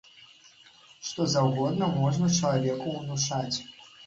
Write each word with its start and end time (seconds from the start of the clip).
Што 1.09 1.27
заўгодна 1.33 1.91
можна 1.99 2.31
чалавеку 2.39 2.97
ўнушаць. 2.99 3.57